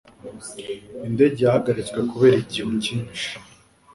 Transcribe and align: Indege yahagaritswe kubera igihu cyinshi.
Indege 1.07 1.39
yahagaritswe 1.43 1.99
kubera 2.11 2.35
igihu 2.43 2.71
cyinshi. 2.83 3.27